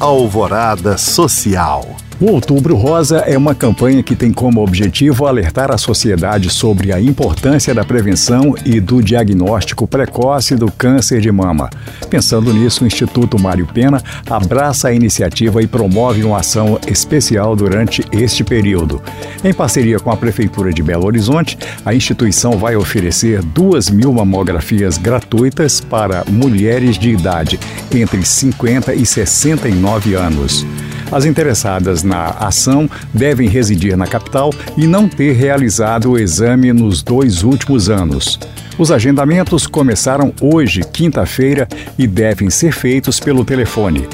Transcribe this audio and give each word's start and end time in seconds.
Alvorada 0.00 0.96
Social. 0.96 2.07
O 2.20 2.32
Outubro 2.32 2.74
Rosa 2.74 3.18
é 3.18 3.38
uma 3.38 3.54
campanha 3.54 4.02
que 4.02 4.16
tem 4.16 4.32
como 4.32 4.60
objetivo 4.60 5.24
alertar 5.24 5.70
a 5.70 5.78
sociedade 5.78 6.50
sobre 6.50 6.92
a 6.92 7.00
importância 7.00 7.72
da 7.72 7.84
prevenção 7.84 8.56
e 8.64 8.80
do 8.80 9.00
diagnóstico 9.00 9.86
precoce 9.86 10.56
do 10.56 10.68
câncer 10.68 11.20
de 11.20 11.30
mama. 11.30 11.70
Pensando 12.10 12.52
nisso, 12.52 12.82
o 12.82 12.86
Instituto 12.88 13.38
Mário 13.38 13.68
Pena 13.68 14.02
abraça 14.28 14.88
a 14.88 14.92
iniciativa 14.92 15.62
e 15.62 15.68
promove 15.68 16.24
uma 16.24 16.38
ação 16.38 16.76
especial 16.88 17.54
durante 17.54 18.04
este 18.10 18.42
período. 18.42 19.00
Em 19.44 19.54
parceria 19.54 20.00
com 20.00 20.10
a 20.10 20.16
Prefeitura 20.16 20.72
de 20.72 20.82
Belo 20.82 21.06
Horizonte, 21.06 21.56
a 21.84 21.94
instituição 21.94 22.58
vai 22.58 22.74
oferecer 22.74 23.44
duas 23.44 23.88
mil 23.88 24.12
mamografias 24.12 24.98
gratuitas 24.98 25.80
para 25.80 26.24
mulheres 26.28 26.98
de 26.98 27.10
idade 27.10 27.60
entre 27.94 28.26
50 28.26 28.92
e 28.92 29.06
69 29.06 30.14
anos. 30.14 30.66
As 31.10 31.24
interessadas 31.24 32.02
na 32.02 32.28
ação 32.28 32.88
devem 33.12 33.48
residir 33.48 33.96
na 33.96 34.06
capital 34.06 34.52
e 34.76 34.86
não 34.86 35.08
ter 35.08 35.32
realizado 35.32 36.10
o 36.10 36.18
exame 36.18 36.72
nos 36.72 37.02
dois 37.02 37.42
últimos 37.42 37.88
anos. 37.88 38.38
Os 38.78 38.92
agendamentos 38.92 39.66
começaram 39.66 40.32
hoje, 40.40 40.82
quinta-feira, 40.92 41.66
e 41.98 42.06
devem 42.06 42.50
ser 42.50 42.72
feitos 42.72 43.18
pelo 43.18 43.44
telefone 43.44 44.06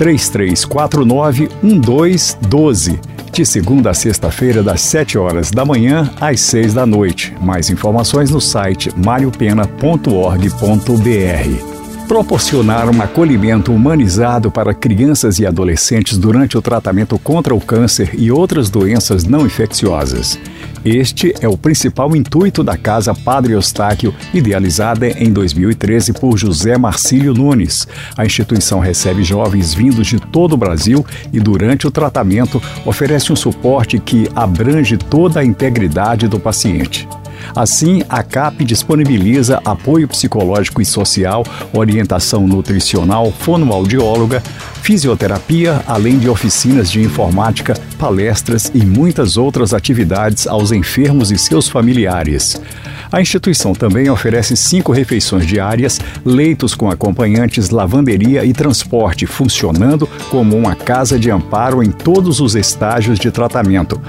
3349-1212, 0.00 2.98
de 3.30 3.46
segunda 3.46 3.90
a 3.90 3.94
sexta-feira, 3.94 4.62
das 4.62 4.80
7 4.80 5.18
horas 5.18 5.50
da 5.50 5.62
manhã 5.64 6.08
às 6.20 6.40
6 6.40 6.74
da 6.74 6.86
noite. 6.86 7.34
Mais 7.40 7.70
informações 7.70 8.30
no 8.30 8.40
site 8.40 8.90
mariopena.org.br 8.96 11.69
proporcionar 12.10 12.90
um 12.90 13.00
acolhimento 13.00 13.72
humanizado 13.72 14.50
para 14.50 14.74
crianças 14.74 15.38
e 15.38 15.46
adolescentes 15.46 16.18
durante 16.18 16.58
o 16.58 16.60
tratamento 16.60 17.16
contra 17.20 17.54
o 17.54 17.60
câncer 17.60 18.10
e 18.18 18.32
outras 18.32 18.68
doenças 18.68 19.22
não 19.22 19.46
infecciosas. 19.46 20.36
Este 20.84 21.32
é 21.40 21.46
o 21.46 21.56
principal 21.56 22.16
intuito 22.16 22.64
da 22.64 22.76
Casa 22.76 23.14
Padre 23.14 23.52
Eustáquio, 23.52 24.12
idealizada 24.34 25.06
em 25.06 25.32
2013 25.32 26.14
por 26.14 26.36
José 26.36 26.76
Marcílio 26.76 27.32
Nunes. 27.32 27.86
A 28.16 28.26
instituição 28.26 28.80
recebe 28.80 29.22
jovens 29.22 29.72
vindos 29.72 30.08
de 30.08 30.18
todo 30.18 30.54
o 30.54 30.56
Brasil 30.56 31.06
e, 31.32 31.38
durante 31.38 31.86
o 31.86 31.92
tratamento, 31.92 32.60
oferece 32.84 33.32
um 33.32 33.36
suporte 33.36 34.00
que 34.00 34.28
abrange 34.34 34.96
toda 34.96 35.38
a 35.38 35.44
integridade 35.44 36.26
do 36.26 36.40
paciente. 36.40 37.06
Assim, 37.54 38.02
a 38.08 38.22
CAP 38.22 38.64
disponibiliza 38.64 39.60
apoio 39.64 40.08
psicológico 40.08 40.80
e 40.80 40.84
social, 40.84 41.44
orientação 41.72 42.46
nutricional, 42.46 43.32
fonoaudióloga, 43.32 44.42
fisioterapia, 44.82 45.82
além 45.86 46.18
de 46.18 46.28
oficinas 46.28 46.90
de 46.90 47.00
informática, 47.00 47.74
palestras 47.98 48.70
e 48.74 48.84
muitas 48.84 49.36
outras 49.36 49.74
atividades 49.74 50.46
aos 50.46 50.72
enfermos 50.72 51.30
e 51.30 51.38
seus 51.38 51.68
familiares. 51.68 52.60
A 53.12 53.20
instituição 53.20 53.72
também 53.72 54.08
oferece 54.08 54.56
cinco 54.56 54.92
refeições 54.92 55.44
diárias, 55.44 56.00
leitos 56.24 56.76
com 56.76 56.88
acompanhantes, 56.88 57.70
lavanderia 57.70 58.44
e 58.44 58.52
transporte, 58.52 59.26
funcionando 59.26 60.08
como 60.30 60.56
uma 60.56 60.76
casa 60.76 61.18
de 61.18 61.28
amparo 61.28 61.82
em 61.82 61.90
todos 61.90 62.40
os 62.40 62.54
estágios 62.54 63.18
de 63.18 63.32
tratamento. 63.32 64.00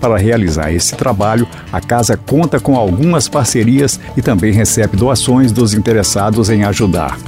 Para 0.00 0.16
realizar 0.16 0.72
esse 0.72 0.94
trabalho, 0.94 1.48
a 1.72 1.80
casa 1.80 2.16
conta 2.16 2.60
com 2.60 2.76
algumas 2.76 3.28
parcerias 3.28 3.98
e 4.16 4.22
também 4.22 4.52
recebe 4.52 4.96
doações 4.96 5.50
dos 5.52 5.74
interessados 5.74 6.50
em 6.50 6.64
ajudar. 6.64 7.18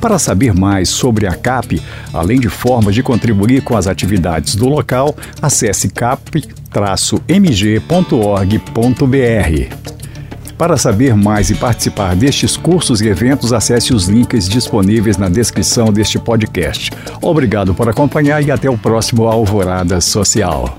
Para 0.00 0.18
saber 0.18 0.52
mais 0.54 0.88
sobre 0.88 1.26
a 1.26 1.34
CAP, 1.34 1.80
além 2.12 2.38
de 2.38 2.48
formas 2.48 2.94
de 2.94 3.02
contribuir 3.02 3.62
com 3.62 3.76
as 3.76 3.86
atividades 3.86 4.54
do 4.54 4.68
local, 4.68 5.16
acesse 5.40 5.88
cap-mg.org.br. 5.88 6.56
Para 10.58 10.78
saber 10.78 11.14
mais 11.14 11.50
e 11.50 11.54
participar 11.54 12.16
destes 12.16 12.56
cursos 12.56 13.02
e 13.02 13.08
eventos, 13.08 13.52
acesse 13.52 13.92
os 13.92 14.08
links 14.08 14.48
disponíveis 14.48 15.18
na 15.18 15.28
descrição 15.28 15.92
deste 15.92 16.18
podcast. 16.18 16.90
Obrigado 17.20 17.74
por 17.74 17.88
acompanhar 17.88 18.42
e 18.42 18.50
até 18.50 18.70
o 18.70 18.78
próximo 18.78 19.26
Alvorada 19.26 20.00
Social. 20.00 20.78